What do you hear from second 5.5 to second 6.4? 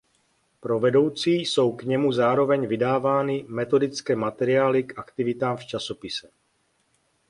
v časopise.